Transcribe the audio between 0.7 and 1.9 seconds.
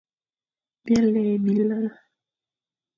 B îa lè minlañ.